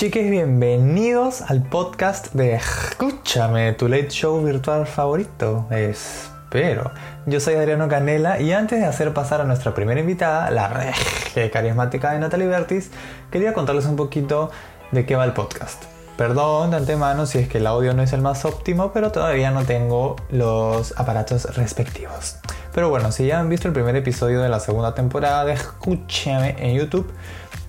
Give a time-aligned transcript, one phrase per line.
[0.00, 5.66] Chiques, bienvenidos al podcast de Escúchame, tu late show virtual favorito.
[5.70, 6.90] Espero.
[7.26, 11.50] Yo soy Adriano Canela y antes de hacer pasar a nuestra primera invitada, la regia
[11.50, 12.90] carismática de Natalie Bertis,
[13.30, 14.50] quería contarles un poquito
[14.90, 15.84] de qué va el podcast.
[16.16, 19.50] Perdón de antemano si es que el audio no es el más óptimo, pero todavía
[19.50, 22.36] no tengo los aparatos respectivos.
[22.72, 26.56] Pero bueno, si ya han visto el primer episodio de la segunda temporada de Escúchame
[26.58, 27.06] en YouTube,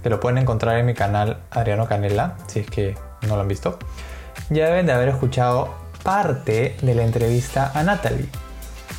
[0.02, 2.96] que lo pueden encontrar en mi canal Adriano Canela, si es que
[3.28, 3.78] no lo han visto,
[4.50, 8.30] ya deben de haber escuchado parte de la entrevista a Natalie.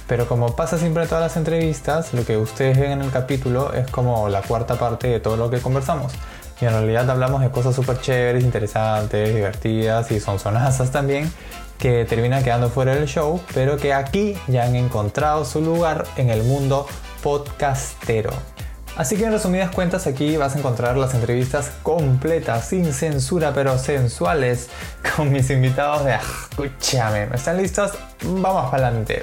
[0.07, 3.73] Pero como pasa siempre en todas las entrevistas, lo que ustedes ven en el capítulo
[3.73, 6.13] es como la cuarta parte de todo lo que conversamos.
[6.61, 11.33] Y en realidad hablamos de cosas súper chéveres, interesantes, divertidas y sonsonazas también,
[11.79, 16.31] que terminan quedando fuera del show, pero que aquí ya han encontrado su lugar en
[16.31, 16.87] el mundo
[17.23, 18.52] podcastero.
[18.97, 23.79] Así que en resumidas cuentas aquí vas a encontrar las entrevistas completas, sin censura pero
[23.79, 24.69] sensuales,
[25.17, 27.29] con mis invitados de Escúchame.
[27.35, 27.93] ¿Están listos?
[28.23, 29.23] Vamos para adelante.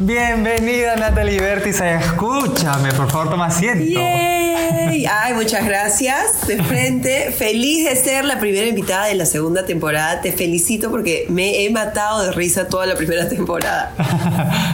[0.00, 3.84] Bienvenida Natalie Bertis Escúchame, por favor toma asiento.
[3.84, 5.06] Yay.
[5.10, 6.46] Ay, muchas gracias.
[6.46, 10.20] De frente, feliz de ser la primera invitada de la segunda temporada.
[10.20, 13.92] Te felicito porque me he matado de risa toda la primera temporada.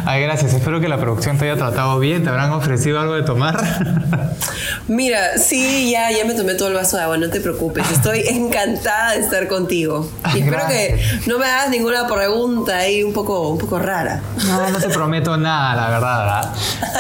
[0.07, 0.55] Ay, gracias.
[0.55, 2.23] Espero que la producción te haya tratado bien.
[2.23, 3.61] ¿Te habrán ofrecido algo de tomar?
[4.91, 7.89] Mira, sí, ya, ya me tomé todo el vaso de agua, no te preocupes.
[7.93, 10.11] Estoy encantada de estar contigo.
[10.35, 14.21] Y espero que no me hagas ninguna pregunta ahí un poco, un poco rara.
[14.49, 16.55] No, no te prometo nada, la verdad.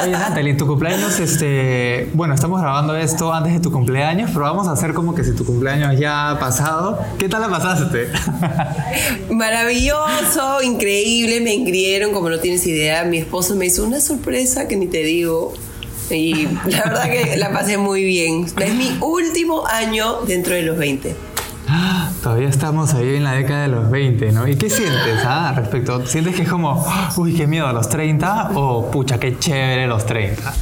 [0.05, 2.08] Oye, Natalie, tu cumpleaños, este.
[2.14, 5.32] Bueno, estamos grabando esto antes de tu cumpleaños, pero vamos a hacer como que si
[5.32, 6.97] tu cumpleaños ya ha pasado.
[7.19, 8.06] ¿Qué tal la pasaste?
[9.30, 13.02] Maravilloso, increíble, me engrieron como no tienes idea.
[13.02, 15.54] Mi esposo me hizo una sorpresa que ni te digo.
[16.20, 18.47] Y la verdad que la pasé muy bien.
[18.58, 21.14] Es mi último año dentro de los 20.
[22.22, 24.47] Todavía estamos ahí en la década de los 20, ¿no?
[24.47, 26.05] ¿Y qué sientes ah, respecto?
[26.05, 26.84] ¿Sientes que es como,
[27.16, 30.53] uy, qué miedo a los 30 o pucha, qué chévere los 30?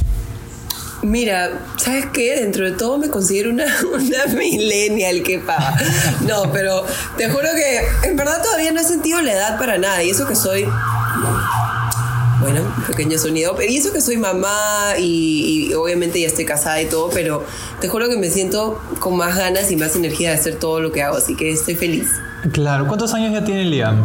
[1.01, 2.35] Mira, ¿sabes qué?
[2.39, 5.77] Dentro de todo me considero una, una millennial que paga.
[6.21, 6.85] No, pero
[7.17, 10.01] te juro que en verdad todavía no he sentido la edad para nada.
[10.03, 10.65] Y eso que soy
[12.39, 13.55] bueno, pequeño sonido.
[13.61, 17.45] Y eso que soy mamá y, obviamente ya estoy casada y todo, pero
[17.81, 20.91] te juro que me siento con más ganas y más energía de hacer todo lo
[20.91, 22.09] que hago, así que estoy feliz.
[22.51, 24.01] Claro, ¿cuántos años ya tiene Liam?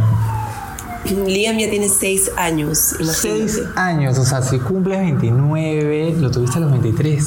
[1.27, 3.49] Liam ya tiene 6 años, imagínate.
[3.49, 7.25] 6 años, o sea, si cumples 29, lo tuviste a los 23.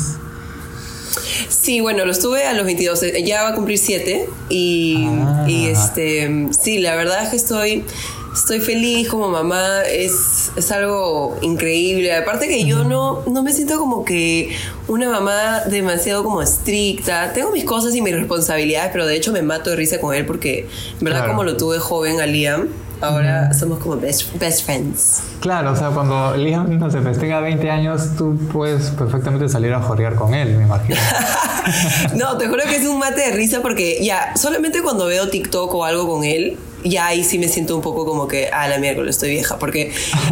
[1.50, 5.46] Sí, bueno, lo estuve a los 22, ya va a cumplir 7 y, ah.
[5.48, 7.86] y este, sí, la verdad es que estoy
[8.38, 12.16] estoy feliz como mamá, es, es algo increíble.
[12.16, 14.56] Aparte que yo no, no me siento como que
[14.88, 17.34] una mamá demasiado como estricta.
[17.34, 20.26] Tengo mis cosas y mis responsabilidades, pero de hecho me mato de risa con él
[20.26, 20.68] porque,
[21.00, 22.68] en verdad, como lo tuve joven a Liam,
[23.02, 25.22] ahora somos como best, best, friends.
[25.40, 29.74] Claro, o sea, cuando Liam, no sé, pues tenga 20 años, tú puedes perfectamente salir
[29.74, 31.00] a jorrear con él, me imagino.
[32.16, 35.74] no, te juro que es un mate de risa porque ya, solamente cuando veo TikTok
[35.74, 38.78] o algo con él, ya ahí sí me siento un poco como que, ah, la
[38.78, 39.92] miércoles estoy vieja, porque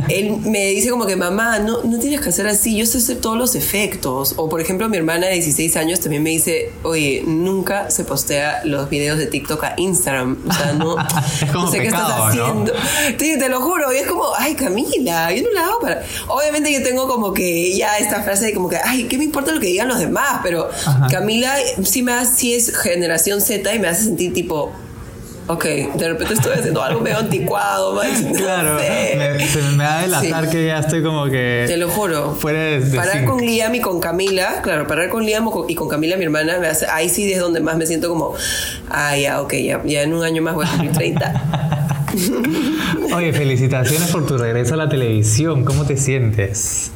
[0.09, 3.17] él me dice como que, mamá, no, no tienes que hacer así, yo sé hacer
[3.17, 4.33] todos los efectos.
[4.37, 8.61] O por ejemplo, mi hermana de 16 años también me dice, oye, nunca se postea
[8.63, 10.37] los videos de TikTok a Instagram.
[10.47, 10.95] O sea, no,
[11.53, 12.73] no sé qué estás haciendo.
[13.17, 16.03] te lo juro, y es como, ay, Camila, yo no la hago para...
[16.27, 19.51] Obviamente yo tengo como que ya esta frase de como que, ay, ¿qué me importa
[19.51, 20.39] lo que digan los demás?
[20.43, 20.69] Pero
[21.09, 24.71] Camila sí me hace, sí es generación Z y me hace sentir tipo,
[25.47, 27.99] ok, de repente estoy haciendo algo medio anticuado,
[28.35, 31.65] Claro, me, se me va a delatar que ya estoy como que.
[31.67, 32.33] Te lo juro.
[32.33, 36.25] Fuera Parar con Liam y con Camila, claro, parar con Liam y con Camila, mi
[36.25, 38.33] hermana, me hace, ahí sí es donde más me siento como,
[38.89, 41.43] ah, ya, ok, ya, ya en un año más voy a cumplir 30.
[43.13, 45.65] Oye, felicitaciones por tu regreso a la televisión.
[45.65, 46.91] ¿Cómo te sientes?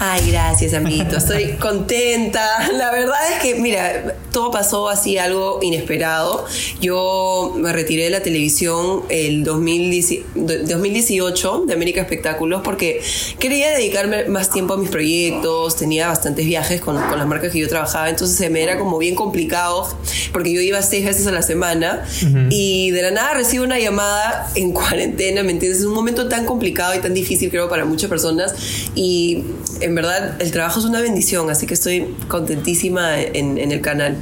[0.00, 1.16] Ay, gracias, amiguito.
[1.16, 2.70] Estoy contenta.
[2.72, 6.44] La verdad es que, mira, todo pasó así, algo inesperado.
[6.80, 13.00] Yo me retiré de la televisión el 2018 de América Espectáculos porque
[13.40, 15.74] quería dedicarme más tiempo a mis proyectos.
[15.74, 19.16] Tenía bastantes viajes con, las marcas que yo trabajaba, entonces se me era como bien
[19.16, 19.88] complicado
[20.32, 22.04] porque yo iba seis veces a la semana
[22.50, 25.80] y de la nada recibo una llamada en cuarentena, ¿me entiendes?
[25.80, 28.54] Es un momento tan complicado y tan difícil, creo, para muchas personas.
[28.94, 29.42] Y
[29.88, 34.18] en verdad el trabajo es una bendición, así que estoy contentísima en, el canal.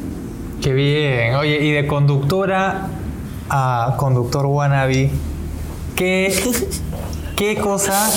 [0.62, 1.34] Qué bien.
[1.34, 2.88] Oye, y de conductora
[3.50, 5.10] a conductor wannabe,
[5.96, 6.32] ¿qué,
[7.36, 8.08] qué cosa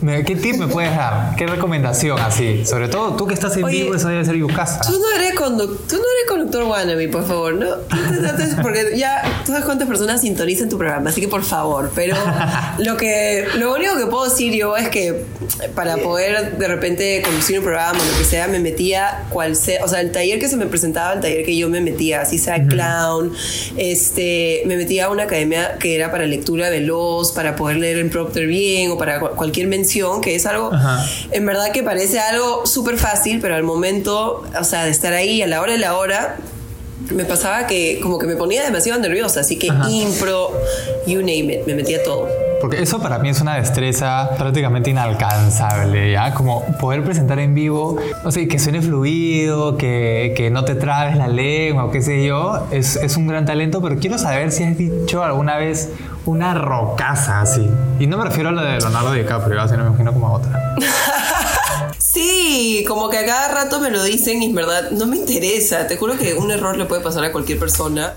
[0.00, 1.34] ¿Qué tip me puedes dar?
[1.36, 2.64] ¿Qué recomendación así?
[2.64, 4.80] Sobre todo tú que estás en Oye, vivo, eso debe ser yucasa.
[4.80, 7.66] Tú no eres conductor, tú no eres conductor wannabe, por favor, ¿no?
[8.62, 11.90] Porque ya tú sabes cuántas personas sintonizan tu programa, así que por favor.
[11.94, 12.14] Pero
[12.78, 15.24] lo que, lo único que puedo decir yo es que
[15.74, 19.84] para poder de repente conducir un programa o lo que sea, me metía cual sea,
[19.84, 22.38] o sea, el taller que se me presentaba, el taller que yo me metía, así
[22.38, 23.32] sea clown,
[23.76, 28.10] este, me metía a una academia que era para lectura veloz, para poder leer en
[28.10, 29.66] prompter bien o para cu- cualquier
[30.22, 31.04] que es algo, Ajá.
[31.30, 35.42] en verdad que parece algo súper fácil, pero al momento, o sea, de estar ahí
[35.42, 36.36] a la hora de la hora,
[37.10, 39.88] me pasaba que como que me ponía demasiado nerviosa, así que Ajá.
[39.90, 40.50] impro,
[41.06, 42.28] you name it, me metía todo.
[42.60, 46.34] Porque eso para mí es una destreza prácticamente inalcanzable, ¿ya?
[46.34, 51.16] Como poder presentar en vivo, no sé, que suene fluido, que, que no te trabes
[51.16, 54.64] la lengua o qué sé yo, es, es un gran talento, pero quiero saber si
[54.64, 55.90] has dicho alguna vez
[56.28, 57.70] una rocaza así.
[57.98, 59.66] Y no me refiero a la de Leonardo DiCaprio, ¿ah?
[59.66, 60.74] sino me imagino como a otra.
[61.98, 65.86] Sí, como que a cada rato me lo dicen y en verdad no me interesa.
[65.86, 68.14] Te juro que un error le puede pasar a cualquier persona.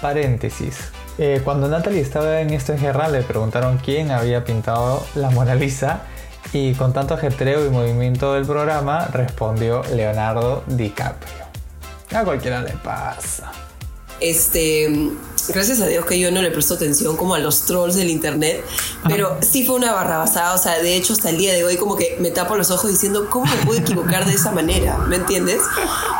[0.00, 0.90] Paréntesis.
[1.18, 6.02] Eh, cuando Natalie estaba en esta guerra le preguntaron quién había pintado la Mona Lisa
[6.52, 11.44] y con tanto ajetreo y movimiento del programa respondió Leonardo DiCaprio.
[12.14, 13.50] A cualquiera le pasa.
[14.20, 15.10] Este,
[15.48, 18.62] gracias a Dios que yo no le presto atención como a los trolls del internet,
[19.08, 21.96] pero sí fue una barrabasada, o sea, de hecho hasta el día de hoy como
[21.96, 24.98] que me tapo los ojos diciendo, ¿cómo me pude equivocar de esa manera?
[25.08, 25.60] ¿Me entiendes?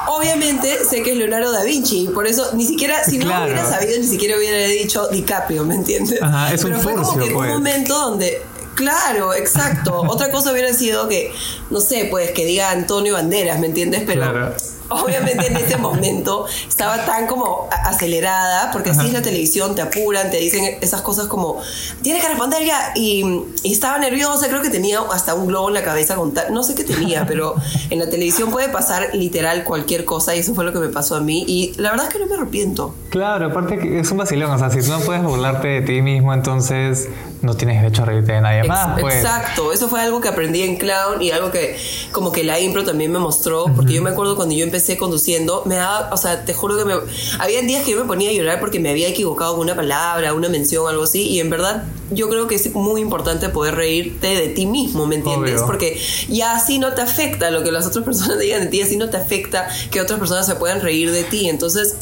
[0.08, 3.44] Obviamente sé que es Leonardo da Vinci, por eso ni siquiera, si no Claro.
[3.44, 6.20] hubiera sabido, ni siquiera hubiera dicho DiCaprio, ¿me entiendes?
[6.23, 7.49] Ajá, es un pero fue como que pues.
[7.50, 8.43] un momento donde...
[8.76, 10.00] Claro, exacto.
[10.08, 11.31] Otra cosa hubiera sido que,
[11.69, 14.05] no sé, pues que diga Antonio Banderas, ¿me entiendes?
[14.06, 14.55] Pero Claro.
[14.91, 20.31] Obviamente en ese momento estaba tan como acelerada, porque así es la televisión, te apuran,
[20.31, 21.61] te dicen esas cosas como,
[22.03, 23.25] tienes que responder ya, y,
[23.63, 26.63] y estaba nerviosa, creo que tenía hasta un globo en la cabeza con tal, no
[26.63, 27.55] sé qué tenía, pero
[27.89, 31.17] en la televisión puede pasar literal cualquier cosa, y eso fue lo que me pasó
[31.17, 32.95] a mí, y la verdad es que no me arrepiento.
[33.11, 36.03] Claro, aparte que es un vacilón, o sea, si tú no puedes burlarte de ti
[36.03, 37.09] mismo, entonces
[37.43, 39.17] no tienes derecho a reírte de nadie más, pues.
[39.17, 41.77] Exacto, eso fue algo que aprendí en Clown y algo que
[42.13, 45.62] como que la impro también me mostró, porque yo me acuerdo cuando yo empecé conduciendo,
[45.67, 46.94] me daba, o sea, te juro que me...
[47.38, 50.35] Había días que yo me ponía a llorar porque me había equivocado con una palabra,
[50.35, 54.29] una mención, algo así, y en verdad yo creo que es muy importante poder reírte
[54.29, 55.56] de ti mismo, ¿me entiendes?
[55.56, 55.67] Obvio.
[55.67, 58.97] Porque ya así no te afecta lo que las otras personas digan de ti, así
[58.97, 61.49] no te afecta que otras personas se puedan reír de ti.
[61.49, 61.97] Entonces,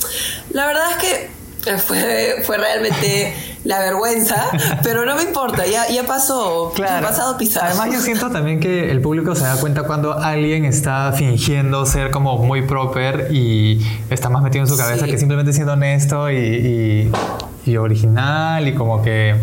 [0.50, 1.37] la verdad es que
[1.86, 3.34] fue, fue realmente
[3.64, 4.46] la vergüenza,
[4.82, 7.06] pero no me importa, ya, ya pasó, Claro.
[7.06, 7.66] pasado pisado.
[7.66, 12.10] Además, yo siento también que el público se da cuenta cuando alguien está fingiendo ser
[12.10, 15.10] como muy proper y está más metido en su cabeza Sí.
[15.10, 17.12] que simplemente siendo honesto y, y-
[17.70, 19.34] y original y como que,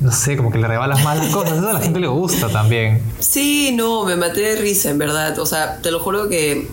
[0.00, 1.58] no sé, como que le rebalas más las cosas.
[1.58, 3.00] Eso a la gente le gusta también.
[3.20, 5.38] Sí, no, me maté de risa, en verdad.
[5.38, 6.66] O sea, te lo juro que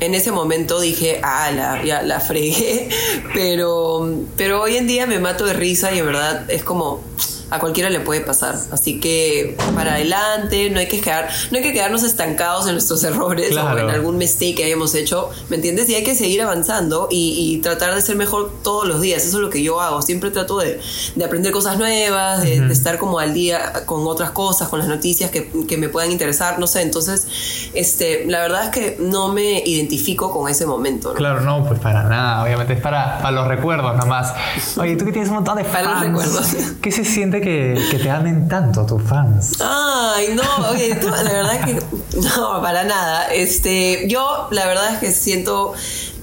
[0.00, 2.88] en ese momento dije, ah, la, ya la fregué.
[3.34, 7.02] Pero, pero hoy en día me mato de risa y en verdad es como
[7.50, 8.56] a cualquiera le puede pasar.
[8.70, 13.02] Así que para adelante, no hay que quedar, no hay que quedarnos estancados en nuestros
[13.04, 13.76] errores Claro.
[13.76, 15.88] o en algún mistake que hayamos hecho, ¿me entiendes?
[15.88, 19.24] Y hay que seguir avanzando y, y tratar de ser mejor todos los días.
[19.24, 20.02] Eso es lo que yo hago.
[20.02, 20.80] Siempre trato de,
[21.16, 24.88] de aprender cosas nuevas, de, de estar como al día con otras cosas, con las
[24.88, 26.82] noticias que, que me puedan interesar, no sé.
[26.82, 27.26] Entonces,
[27.74, 31.10] este, la verdad es que no me identifico con ese momento.
[31.10, 31.14] ¿no?
[31.14, 32.42] Claro, no, pues para nada.
[32.44, 34.32] Obviamente es para, para los recuerdos nomás.
[34.76, 36.06] Oye, tú que tienes un montón de Para los fans.
[36.06, 36.72] recuerdos.
[36.80, 39.54] ¿Qué se siente que, que te amen tanto tus fans?
[39.60, 41.74] Ay, no, oye, tú, la verdad que
[42.18, 43.26] no, para nada.
[43.32, 45.74] Este, yo la verdad es que siento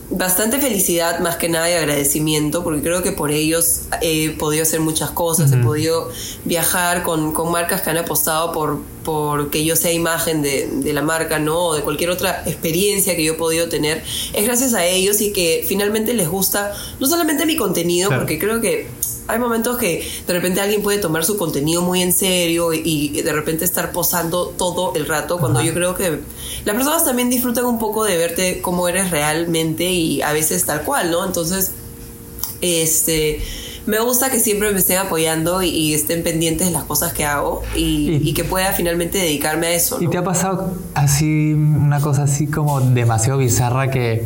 [0.10, 4.80] bastante felicidad más que nada y agradecimiento porque creo que por ellos he podido hacer
[4.80, 6.10] muchas cosas, he podido
[6.46, 10.92] viajar con, con marcas que han apostado por, por que yo sea imagen de, de
[10.92, 11.68] la marca, ¿no?
[11.68, 14.04] O de cualquier otra experiencia que yo he podido tener.
[14.34, 18.24] Es gracias a ellos y que finalmente les gusta no solamente mi contenido, Claro.
[18.24, 18.88] porque creo que
[19.30, 23.22] hay momentos que de repente alguien puede tomar su contenido muy en serio y, y
[23.22, 26.20] de repente estar posando todo el rato, cuando yo creo que
[26.66, 30.82] las personas también disfrutan un poco de verte como eres realmente y a veces tal
[30.84, 31.26] cual, ¿no?
[31.26, 31.72] Entonces,
[32.62, 33.42] este...
[33.88, 37.26] Me gusta que siempre me estén apoyando y, y estén pendientes de las cosas que
[37.26, 37.80] hago y,
[38.12, 39.98] Y- y que pueda finalmente dedicarme a eso.
[40.02, 44.26] ¿Y te ha pasado así, una cosa así como demasiado bizarra que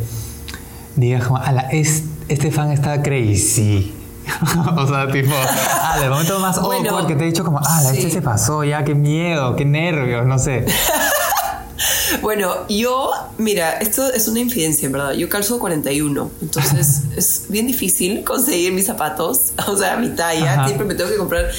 [0.96, 3.94] digas como, ala, es, este fan está crazy?
[4.76, 7.82] o sea, tipo, ah, el momento más Bueno, awkward que te he dicho como, ah,
[7.92, 8.10] este sí.
[8.10, 10.64] se pasó ya, qué miedo, qué nervios, no sé.
[12.22, 15.12] Bueno, yo, mira, esto es una infidencia, en verdad.
[15.12, 20.52] Yo calzo 41, entonces es bien difícil conseguir mis zapatos, o sea, mi talla.
[20.52, 20.66] Ajá.
[20.66, 21.50] Siempre me tengo que comprar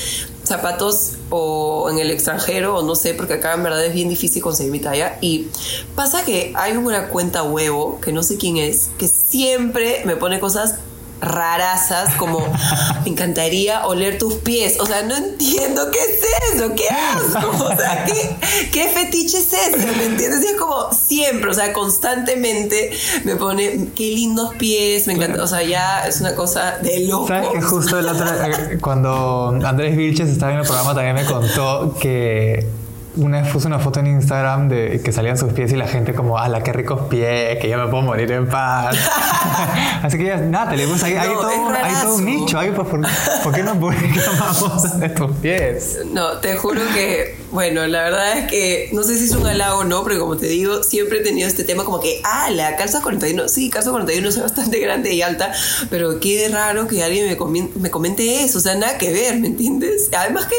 [0.43, 4.41] zapatos o en el extranjero, o no sé, porque acá en verdad es bien difícil
[4.41, 5.17] conseguir mi talla.
[5.20, 5.48] Y
[5.96, 10.39] pasa que hay una cuenta huevo, que no sé quién es, que siempre me pone
[10.39, 10.75] cosas
[11.24, 12.39] rarazas como
[13.03, 14.80] me encantaría oler tus pies.
[14.80, 17.63] O sea, no entiendo qué es eso, qué asco.
[17.63, 18.36] O sea, ¿qué,
[18.72, 19.77] qué fetiche es ese?
[19.77, 20.44] ¿Me entiendes?
[20.44, 22.92] Y es como siempre, o sea, constantemente
[23.24, 25.44] me pone qué lindos pies, me encanta.
[25.44, 27.27] O sea, ya es una cosa de loco.
[27.27, 31.25] ¿Sabes que justo el otro, eh, cuando Andrés Vilches estaba en el programa también me
[31.25, 32.83] contó que
[33.15, 36.38] una vez una foto en Instagram de que salían sus pies y la gente como,
[36.38, 37.60] ¡ala, qué ricos pies!
[37.60, 38.98] Que ya me puedo morir en paz.
[40.03, 42.60] Así que ya, Natalie, hay, hay, No, todo, es hay todo un nicho.
[42.60, 43.01] Hay, pues, ¿por,
[43.43, 46.00] ¿por qué no publicamos de tus pies?
[46.12, 49.80] No, te juro que, bueno, la verdad es que no sé si es un halago
[49.80, 52.76] o no, pero como te digo, siempre he tenido este tema como que, ah, la
[52.76, 55.52] calza 41, sí, calza 41 soy bastante grande y alta,
[55.90, 59.40] pero qué raro que alguien me, comien- me comente eso, o sea, nada que ver,
[59.40, 60.10] ¿me entiendes?
[60.18, 60.56] Además que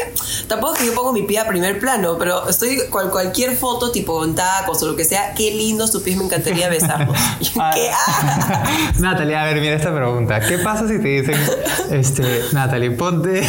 [0.47, 3.91] tampoco es que yo pongo mi pie a primer plano, pero estoy cual, cualquier foto
[3.91, 6.69] tipo en tacos o lo que sea, qué lindos tus pies, me encantaría
[7.41, 7.89] yo, ¿Qué?
[7.91, 8.91] Ah.
[8.99, 10.39] Natalie, a ver, mira esta pregunta.
[10.39, 11.35] ¿Qué pasa si te dicen,
[11.91, 12.23] este,
[12.53, 13.43] Natalie, ponte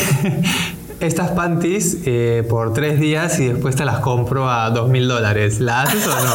[1.01, 5.61] estas panties eh, por tres días y después te las compro a dos mil dólares?
[5.61, 6.35] ¿La haces o no?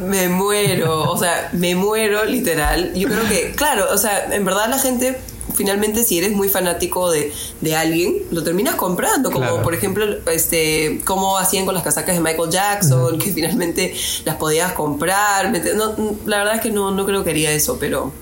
[0.06, 2.92] Me muero, o sea, me muero literal.
[2.94, 5.18] Yo creo que, claro, o sea, en verdad la gente,
[5.54, 9.30] finalmente, si eres muy fanático de, de alguien, lo terminas comprando.
[9.30, 9.62] Como Claro.
[9.62, 14.72] por ejemplo, este, cómo hacían con las casacas de Michael Jackson, que finalmente las podías
[14.74, 15.50] comprar.
[15.50, 15.94] ¿me ent- no,
[16.26, 18.12] la verdad es que no, no creo que haría eso, pero.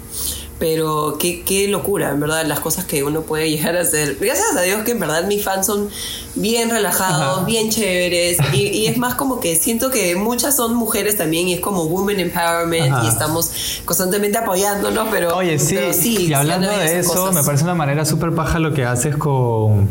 [0.58, 4.16] Pero qué, qué locura, en verdad, las cosas que uno puede llegar a hacer.
[4.20, 5.88] Gracias a Dios que en verdad mis fans son
[6.36, 7.44] bien relajados, Ajá.
[7.44, 8.38] bien chéveres.
[8.52, 11.84] Y, y es más como que siento que muchas son mujeres también y es como
[11.84, 13.04] women empowerment Ajá.
[13.04, 13.50] y estamos
[13.84, 17.34] constantemente apoyándonos, pero, Oye, sí, pero sí, y sí hablando de eso, cosas.
[17.34, 19.88] me parece una manera súper paja lo que haces con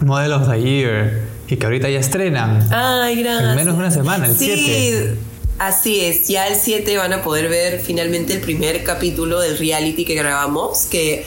[0.00, 2.66] Model of the Year y que ahorita ya estrenan.
[2.72, 3.50] Ay, gracias.
[3.50, 5.18] En menos de una semana, el sí, 7.
[5.58, 10.04] Así es, ya el 7 van a poder ver finalmente el primer capítulo del reality
[10.04, 11.26] que grabamos, que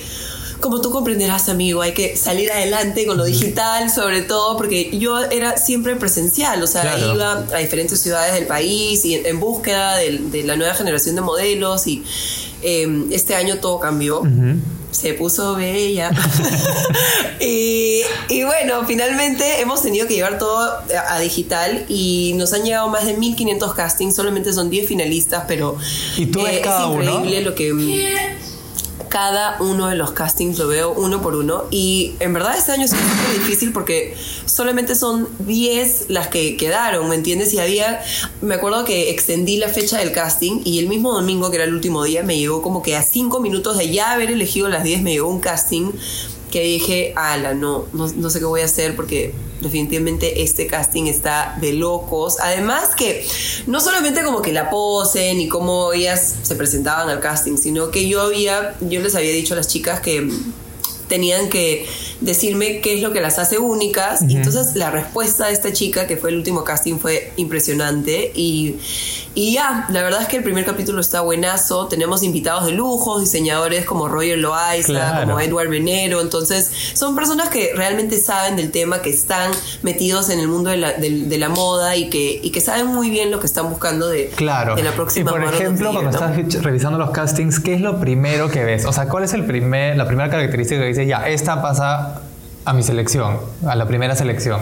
[0.62, 5.20] como tú comprenderás, amigo, hay que salir adelante con lo digital, sobre todo porque yo
[5.24, 7.16] era siempre presencial, o sea, Claro.
[7.16, 11.16] iba a diferentes ciudades del país y en, en búsqueda del- de, la nueva generación
[11.16, 12.04] de modelos y
[12.62, 14.22] eh, este año todo cambió.
[14.91, 16.12] Se puso bella.
[17.39, 20.83] y, y bueno, finalmente hemos tenido que llevar todo a,
[21.15, 25.77] a digital y nos han llegado más de 1500 castings, solamente son 10 finalistas, pero
[26.17, 27.03] ¿Y tú ves eh, cada es uno?
[27.03, 27.77] increíble lo que mm,
[29.12, 32.86] cada uno de los castings lo veo uno por uno y en verdad este año
[32.86, 34.15] es súper difícil porque
[34.46, 37.53] solamente son 10 las que quedaron, ¿me entiendes?
[37.53, 38.01] Y había,
[38.41, 41.74] me acuerdo que extendí la fecha del casting y el mismo domingo, que era el
[41.74, 45.01] último día, me llegó como que a 5 minutos de ya haber elegido las 10,
[45.01, 45.91] me llegó un casting
[46.50, 51.06] que dije, ala, no, no, no sé qué voy a hacer porque definitivamente este casting
[51.06, 52.38] está de locos.
[52.41, 53.25] Además que
[53.68, 58.08] no solamente como que la posen y cómo ellas se presentaban al casting, sino que
[58.08, 60.27] yo había, yo les había dicho a las chicas que
[61.12, 61.86] tenían que
[62.22, 64.22] decirme qué es lo que las hace únicas.
[64.22, 68.32] Entonces la respuesta de esta chica, que fue el último casting, fue impresionante.
[68.34, 68.77] Y,
[69.34, 71.88] y ya, la verdad es que el primer capítulo está buenazo.
[71.88, 75.22] Tenemos invitados de lujo, diseñadores como Roger Loaiza, Claro.
[75.28, 76.20] como Edward Venero.
[76.20, 79.52] Entonces, son personas que realmente saben del tema, que están
[79.84, 83.10] metidos en el mundo de la, de la moda y que, y que saben muy
[83.10, 84.76] bien lo que están buscando de, Claro.
[84.76, 86.26] de la y próxima por of the ejemplo, cuando ¿no?
[86.34, 88.86] estás revisando los castings, ¿qué es lo primero que ves?
[88.86, 92.22] O sea, ¿cuál es el primer, la primera característica que dices, ya, esta pasa
[92.66, 94.60] a mi selección, a la primera selección?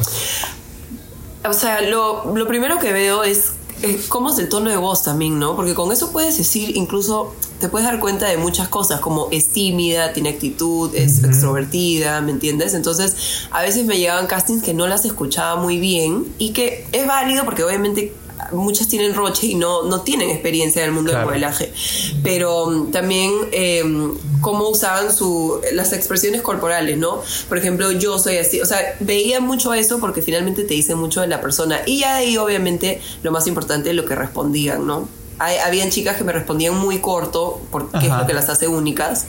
[1.48, 5.04] O sea, lo, lo primero que veo es eh, cómo es el tono de voz
[5.04, 5.56] también, ¿no?
[5.56, 9.50] Porque con eso puedes decir, incluso te puedes dar cuenta de muchas cosas, como es
[9.50, 12.74] tímida, tiene actitud, es extrovertida, ¿me entiendes?
[12.74, 17.08] Entonces, a veces me llegaban castings que no las escuchaba muy bien y que es
[17.08, 18.14] válido porque obviamente
[18.52, 21.28] muchas tienen roche y no, no tienen experiencia en el mundo Claro.
[21.28, 21.74] del modelaje.
[22.24, 23.84] Pero mm, también eh,
[24.42, 27.22] cómo usaban su, las expresiones corporales, ¿no?
[27.48, 28.62] Por ejemplo, yo soy así.
[28.62, 31.80] O sea, veía mucho eso porque finalmente te dice mucho de la persona.
[31.86, 35.08] Y ya de ahí, obviamente, lo más importante, lo que respondían, ¿no?
[35.42, 39.26] Hay- habían chicas que me respondían muy corto porque es lo que las hace únicas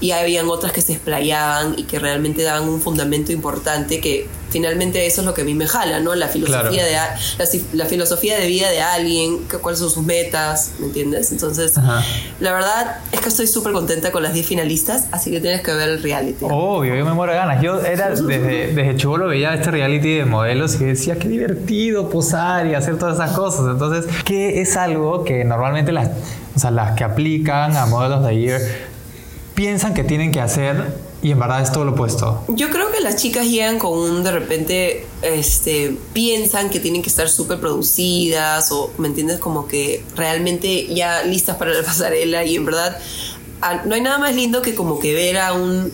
[0.00, 5.04] y habían otras que se explayaban y que realmente daban un fundamento importante que finalmente
[5.04, 6.14] eso es lo que a mí me jala, ¿no?
[6.14, 7.18] La filosofía, Claro.
[7.42, 11.32] de, la, filosofía de vida de alguien, que- cuáles son sus metas, ¿me entiendes?
[11.32, 12.04] Entonces, Ajá.
[12.38, 15.72] la verdad es que estoy súper contenta con las 10 finalistas, así que tienes que
[15.74, 16.44] ver el reality.
[16.48, 17.60] Obvio, yo me muero de ganas.
[17.60, 22.68] Yo era desde, desde chivolo veía este reality de modelos y decía qué divertido posar
[22.68, 23.66] y hacer todas esas cosas.
[23.72, 26.10] Entonces, ¿qué es algo que normalmente las,
[26.54, 28.60] o sea, las que aplican a Model of the Year
[29.54, 32.44] piensan que tienen que hacer y en verdad es todo lo opuesto.
[32.48, 37.08] Yo creo que las chicas llegan con un, de repente, este, piensan que tienen que
[37.08, 39.38] estar súper producidas o, ¿me entiendes?
[39.38, 43.00] Como que realmente ya listas para la pasarela y en verdad
[43.86, 45.90] no hay nada más lindo que como que ver a un,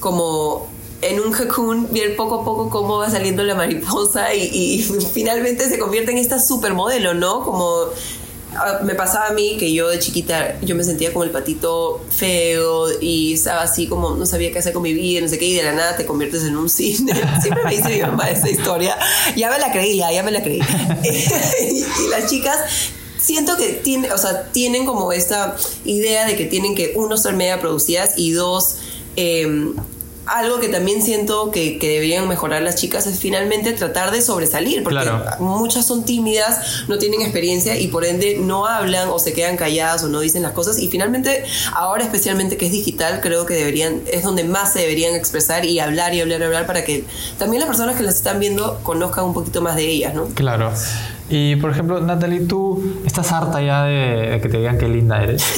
[0.00, 0.66] como
[1.02, 4.82] en un cocoon, ver poco a poco cómo va saliendo la mariposa y, y
[5.14, 7.44] finalmente se convierte en esta supermodelo, ¿no?
[7.44, 7.90] Como
[8.82, 12.86] me pasaba a mí que yo de chiquita yo me sentía como el patito feo
[13.00, 15.54] y estaba así como no sabía qué hacer con mi vida, no sé qué, y
[15.54, 17.12] de la nada te conviertes en un cine.
[17.42, 18.96] Siempre me dice mi mamá esa historia.
[19.36, 20.60] Ya me la creí, ya, me la creí.
[21.02, 22.58] y, las chicas
[23.18, 27.34] siento que tienen, o sea, tienen como esta idea de que tienen que, uno, ser
[27.34, 28.76] media producidas y dos,
[29.16, 29.72] eh,
[30.26, 35.10] algo que también siento que, deberían mejorar las chicas es finalmente tratar de sobresalir, porque
[35.38, 40.02] muchas son tímidas, no tienen experiencia y por ende no hablan o se quedan calladas
[40.04, 44.00] o no dicen las cosas y finalmente ahora especialmente que es digital creo que deberían
[44.10, 47.04] es donde más se deberían expresar y hablar y hablar y hablar para que
[47.38, 50.26] también las personas que las están viendo conozcan un poquito más de ellas, ¿no?
[50.34, 50.72] Claro.
[51.28, 55.22] Y por ejemplo, Natalie, tú estás harta ya de, de que te digan qué linda
[55.22, 55.44] eres.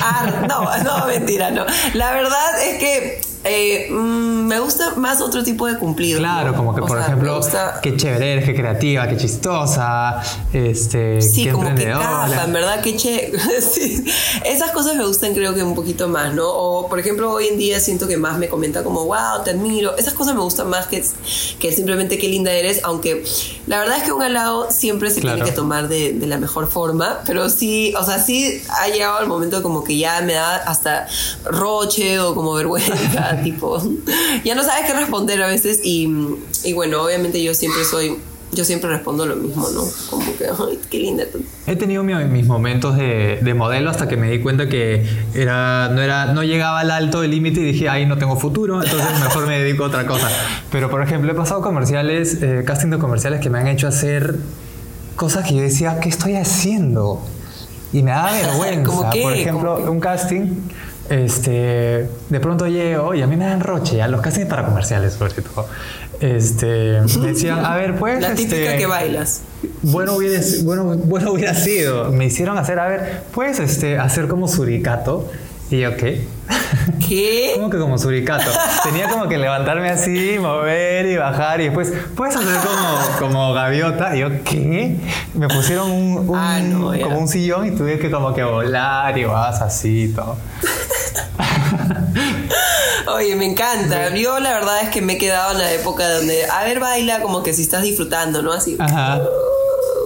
[0.00, 0.37] Ah,
[0.84, 1.66] no, mentira, no.
[1.94, 6.18] La verdad es que eh, mm, me gusta más otro tipo de cumplido.
[6.18, 7.40] Claro, como que, por ejemplo,
[7.82, 12.80] qué chévere eres, qué creativa, qué chistosa, este, sí, qué como que capa, en verdad,
[12.80, 13.32] qué che...
[14.44, 16.48] Esas cosas me gustan creo que un poquito más, ¿no?
[16.48, 19.96] O, por ejemplo, hoy en día siento que más me comenta como, wow, te admiro.
[19.96, 21.04] Esas cosas me gustan más que,
[21.58, 23.24] que simplemente qué linda eres, aunque
[23.66, 26.68] la verdad es que un halado siempre se tiene que tomar de, de la mejor
[26.68, 30.56] forma, pero sí, o sea, sí ha llegado el momento como que ya me da
[30.56, 31.06] hasta
[31.44, 33.80] roche o como vergüenza tipo,
[34.44, 36.08] ya no sabes qué responder a veces y,
[36.64, 38.16] y bueno, obviamente yo siempre soy
[38.52, 39.84] yo siempre respondo lo mismo, ¿no?
[40.08, 41.24] Como que, ay, qué linda.
[41.66, 46.00] He tenido mis momentos de, de, modelo hasta que me di cuenta que era, no,
[46.00, 49.46] era, no llegaba al alto del límite y dije, ay, no tengo futuro, entonces mejor
[49.46, 50.30] me dedico a otra cosa.
[50.70, 54.36] Pero, por ejemplo, he pasado comerciales, eh, casting de comerciales que me han hecho hacer
[55.16, 57.20] cosas que yo decía, ¿qué estoy haciendo?
[57.92, 59.10] Y me da vergüenza.
[59.10, 60.46] Por ejemplo, un casting
[61.10, 65.14] este, de pronto llego y a mí me dan roche, ya los casi para comerciales,
[65.14, 65.66] sobre todo.
[66.20, 68.20] Este, decían, a ver, pues.
[68.20, 69.42] La típica este, que bailas.
[69.82, 72.10] Bueno hubiera, bueno, bueno hubiera sido.
[72.10, 75.30] Me hicieron hacer, a ver, puedes este, hacer como suricato.
[75.70, 76.26] Y yo, ¿qué?
[77.08, 77.52] ¿Qué?
[77.54, 78.50] como que como suricato.
[78.82, 84.16] Tenía como que levantarme así, mover y bajar y después, puedes hacer como, como gaviota.
[84.16, 84.96] Y yo, ¿qué?
[85.34, 86.60] Me pusieron un, ah,
[87.02, 90.36] como un sillón y tuve que como que volar y vas así y todo.
[93.14, 94.14] Oye, me encanta.
[94.14, 97.20] Yo la verdad es que me he quedado en la época donde, a ver, baila
[97.20, 98.52] como que si estás disfrutando, ¿no?
[98.52, 98.76] Así.
[98.78, 99.20] Ajá.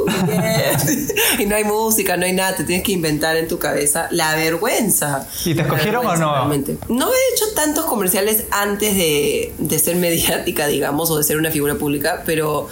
[1.38, 4.34] y no hay música, no hay nada, te tienes que inventar en tu cabeza la
[4.34, 5.26] vergüenza.
[5.44, 6.48] ¿Y te escogieron o no?
[6.88, 11.50] No he hecho tantos comerciales antes de, de ser mediática, digamos, o de ser una
[11.50, 12.68] figura pública, pero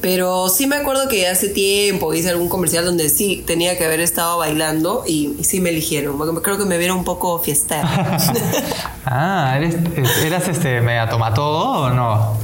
[0.00, 4.00] pero sí me acuerdo que hace tiempo hice algún comercial donde sí tenía que haber
[4.00, 6.18] estado bailando y, sí me eligieron.
[6.42, 8.18] Creo que me vieron un poco fiestera.
[9.06, 9.76] ah, ¿eres,
[10.24, 12.38] ¿eras este mega todo o no?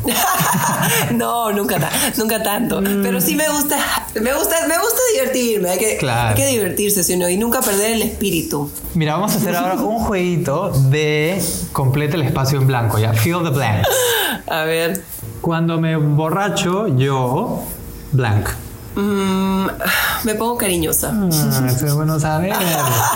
[1.12, 2.80] no, nunca, nunca tanto.
[2.80, 3.02] Mm.
[3.02, 3.78] Pero sí me gusta,
[4.14, 5.70] me gusta, me gusta divertirme.
[5.70, 7.28] Hay que, hay que divertirse, ¿sí, no?
[7.28, 8.70] Y nunca perder el espíritu.
[8.94, 13.12] Mira, vamos a hacer ahora un jueguito de complete el espacio en blanco, ya.
[13.12, 13.88] Fill the blanks.
[14.46, 15.02] A ver.
[15.42, 17.64] Cuando me borracho, yo,
[18.12, 18.48] blank.
[18.94, 19.66] Mm,
[20.22, 21.12] me pongo cariñosa.
[21.12, 22.55] Ah, eso es bueno saber.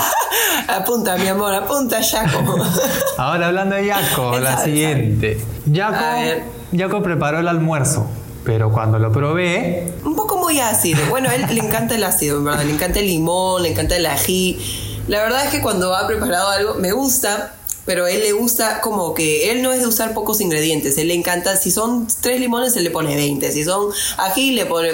[0.69, 2.57] apunta, mi amor, apunta, Jaco.
[3.19, 5.41] Ahora hablando de Jaco, la siguiente.
[5.73, 8.09] Jaco, preparó el almuerzo,
[8.43, 9.95] pero cuando lo probé.
[10.05, 10.99] Un poco muy ácido.
[11.09, 12.65] Bueno, a él le encanta el ácido, ¿verdad?
[12.65, 14.59] Le encanta el limón, le encanta el ají.
[15.07, 17.55] La verdad es que cuando ha preparado algo, me gusta,
[17.87, 21.15] pero él le gusta como que él no es de usar pocos ingredientes, él le
[21.15, 24.91] encanta, si son tres limones, se le pone 20, si son ají, le pone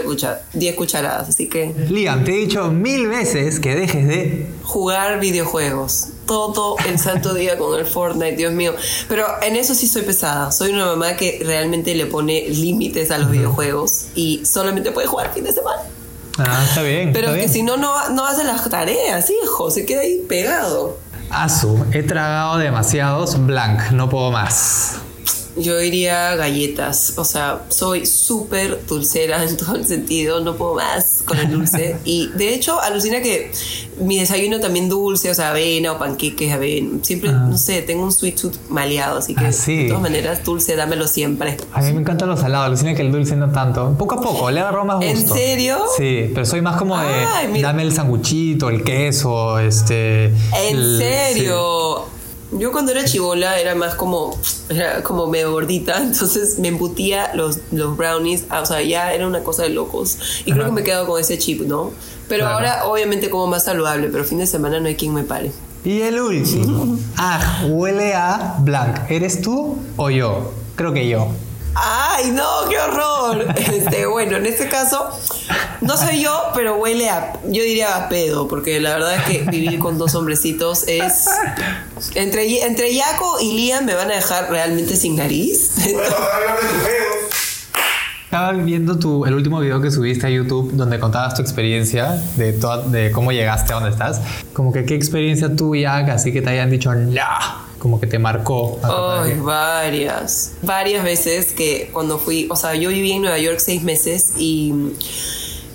[0.52, 1.74] 10 cucharadas, así que...
[1.88, 4.46] Liam, te he dicho mil veces que dejes de...
[4.62, 8.74] Jugar videojuegos, todo el santo día con el Fortnite, Dios mío.
[9.08, 13.18] Pero en eso sí soy pesada, soy una mamá que realmente le pone límites a
[13.18, 15.82] los videojuegos y solamente puede jugar fin de semana.
[16.38, 17.12] Ah, está bien.
[17.12, 20.98] Pero que si no, no, no hace las tareas, hijo, se queda ahí pegado.
[21.32, 23.46] Asu, he tragado demasiados.
[23.46, 25.01] Blanc, no puedo más.
[25.56, 31.22] Yo diría galletas, o sea, soy súper dulcera en todo el sentido, no puedo más
[31.26, 31.96] con el dulce.
[32.04, 33.50] y de hecho, alucina que
[34.00, 36.98] mi desayuno también dulce, o sea, avena o panqueques, avena.
[37.02, 37.46] Siempre, ah.
[37.50, 41.06] no sé, tengo un sweet tooth maleado, así que ah, de todas maneras, dulce, dámelo
[41.06, 41.58] siempre.
[41.72, 43.94] A mí me encantan los salados, alucina que el dulce no tanto.
[43.98, 45.10] Poco a poco, le agarro más gusto.
[45.10, 45.78] ¿En serio?
[45.96, 50.26] Sí, pero soy más como de dame el sanguchito, el queso, este.
[50.26, 52.06] ¿En serio?
[52.52, 54.38] Yo cuando era chivola era más como,
[54.68, 59.26] era como medio gordita, entonces me embutía los, los brownies, ah, o sea, ya era
[59.26, 60.18] una cosa de locos.
[60.44, 61.90] Y creo que me he quedado con ese chip, ¿no?
[62.28, 62.54] Pero Claro.
[62.54, 65.50] ahora obviamente como más saludable, pero fin de semana no hay quien me pare.
[65.84, 66.98] Y el último.
[67.16, 69.10] Ah, huele a blanc.
[69.10, 70.52] ¿Eres tú o yo?
[70.76, 71.28] Creo que yo.
[71.74, 72.68] ¡Ay, no!
[72.68, 73.46] ¡Qué horror!
[73.56, 75.08] Este, bueno, en este caso,
[75.82, 77.34] no soy yo, pero huele a.
[77.44, 81.26] Yo diría a pedo, porque la verdad es que vivir con dos hombrecitos es.
[82.14, 85.72] Entre, entre Yaco y Liam me van a dejar realmente sin nariz.
[88.24, 92.54] Estaba viendo tu, el último video que subiste a YouTube donde contabas tu experiencia de,
[92.54, 94.22] toda- de cómo llegaste a donde estás.
[94.54, 97.20] Como que qué experiencia tuya, así que te hayan dicho no,
[97.78, 98.80] como que te marcó.
[98.82, 100.52] Ay, varias.
[100.62, 102.46] Varias veces que cuando fui.
[102.50, 104.72] O sea, yo viví en Nueva York seis meses y.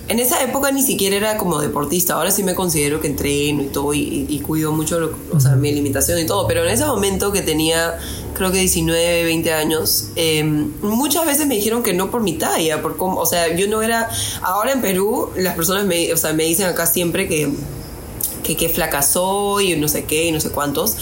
[0.08, 3.66] En esa época ni siquiera era como deportista, ahora sí me considero que entreno y
[3.66, 6.86] todo y, y cuido mucho lo- o sea, mi alimentación y todo, pero en ese
[6.86, 7.98] momento que tenía
[8.34, 10.42] creo que 19, 20 años, eh,
[10.82, 13.82] muchas veces me dijeron que no por mi talla, por cómo, o sea, yo no
[13.82, 14.08] era,
[14.42, 17.50] ahora en Perú las personas me, o sea, me dicen acá siempre que,
[18.42, 20.96] que qué flaca soy y no sé qué y no sé cuántos,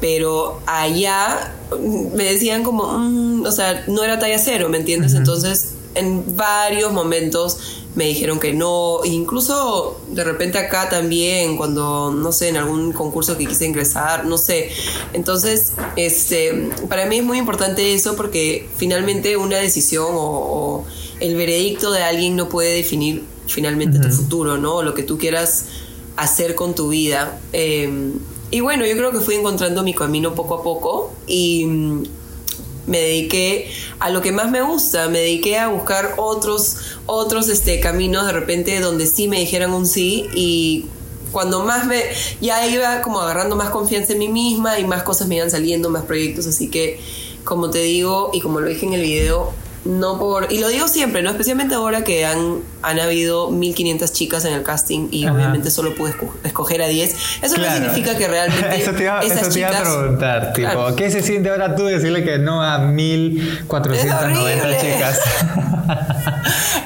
[0.00, 5.14] pero allá me decían como, mm, o sea, no era talla cero, ¿me entiendes?
[5.14, 7.58] Entonces, en varios momentos
[7.94, 13.36] me dijeron que no, incluso de repente acá también, cuando, no sé, en algún concurso
[13.36, 14.70] que quise ingresar, no sé.
[15.12, 20.84] Entonces, este, para mí es muy importante eso porque finalmente una decisión o, o
[21.20, 24.82] el veredicto de alguien no puede definir finalmente tu futuro, ¿no?
[24.82, 25.66] Lo que tú quieras
[26.16, 27.38] hacer con tu vida.
[27.52, 28.12] Eh,
[28.50, 31.66] y bueno, yo creo que fui encontrando mi camino poco a poco y
[32.86, 37.80] me dediqué a lo que más me gusta, me dediqué a buscar otros, otros este,
[37.80, 40.86] caminos de repente donde sí me dijeran un sí y
[41.30, 42.02] cuando más me,
[42.40, 45.90] ya iba como agarrando más confianza en mí misma y más cosas me iban saliendo,
[45.90, 47.00] más proyectos, así que
[47.44, 49.52] como te digo y como lo dije en el video,
[49.84, 51.30] no por, y lo digo siempre, ¿no?
[51.30, 55.34] Especialmente ahora que han, han habido 1500 chicas en el casting y Ajá.
[55.34, 57.14] obviamente solo pude esco- escoger a 10.
[57.42, 57.70] Eso Claro.
[57.70, 60.96] no significa que realmente Eso te iba, esas eso te iba a preguntar, tipo, Claro.
[60.96, 64.78] ¿qué se siente ahora tú decirle que no a 1490 Es horrible.
[64.80, 65.20] chicas?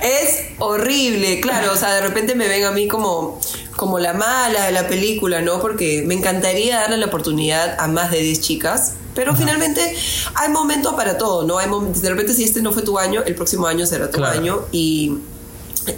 [0.02, 3.40] Es horrible, claro, o sea, de repente me ven a mí como,
[3.76, 5.60] como la mala de la película, ¿no?
[5.60, 9.96] Porque me encantaría darle la oportunidad a más de 10 chicas, pero finalmente
[10.34, 11.58] hay momentos para todo, ¿no?
[11.58, 11.68] Hay
[12.00, 14.38] de repente si este no fue tu año, el próximo año será tu Claro.
[14.38, 15.14] año y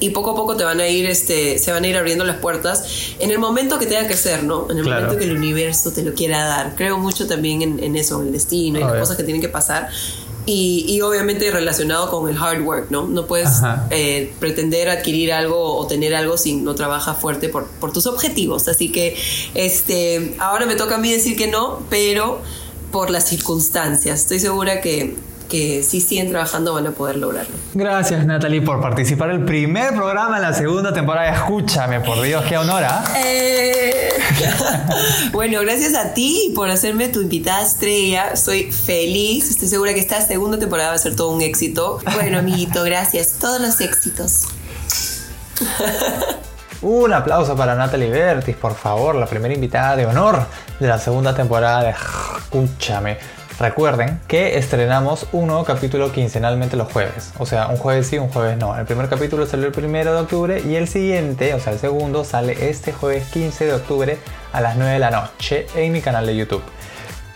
[0.01, 2.37] y poco a poco te van a ir este se van a ir abriendo las
[2.37, 2.85] puertas
[3.21, 5.01] en el momento que tenga que ser no en el Claro.
[5.07, 8.27] momento que el universo te lo quiera dar creo mucho también en, en eso en
[8.27, 9.89] el destino y las cosas que tienen que pasar
[10.45, 13.87] y, y obviamente relacionado con el hard work no no puedes Ajá.
[13.91, 18.69] eh, pretender adquirir algo o tener algo si no trabajas fuerte por, por tus objetivos
[18.69, 19.17] así que
[19.55, 22.41] este ahora me toca a mí decir que no pero
[22.91, 25.17] por las circunstancias estoy segura que
[25.49, 29.95] que si siguen trabajando van a poder lograrlo Gracias Natalie por participar en el primer
[29.95, 31.31] programa en la segunda temporada.
[31.35, 33.05] Escúchame, por Dios, qué honor, ¿ah?
[33.25, 34.11] Eh.
[35.33, 38.37] bueno, gracias a ti por hacerme tu invitada estrella.
[38.37, 39.51] Soy feliz.
[39.51, 42.01] Estoy segura que esta segunda temporada va a ser todo un éxito.
[42.15, 43.37] Bueno, amiguito, gracias.
[43.41, 44.47] Todos los éxitos.
[46.81, 50.47] Un aplauso para Natalie Bertis, por favor, la primera invitada de honor
[50.79, 51.93] de la segunda temporada de
[52.51, 53.19] Escúchame.
[53.61, 57.33] Recuerden que estrenamos un nuevo capítulo quincenalmente los jueves.
[57.39, 58.75] O sea, un jueves sí, un jueves no.
[58.79, 62.25] El primer capítulo salió el primero de octubre y el siguiente, o sea, el segundo,
[62.25, 64.19] sale este jueves 15 de octubre
[64.53, 66.63] a las 9 de la noche en mi canal de YouTube,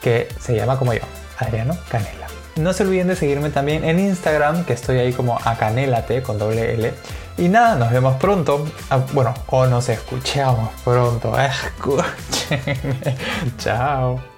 [0.01, 1.03] que se llama como yo,
[1.39, 2.27] Adriano Canela.
[2.57, 6.73] No se olviden de seguirme también en Instagram, que estoy ahí como acanelate con doble
[6.73, 6.95] L.
[7.37, 8.67] Y nada, nos vemos pronto.
[8.89, 11.35] Ah, bueno, o nos escuchamos pronto.
[11.39, 13.17] Escúchenme.
[13.59, 14.32] Chao.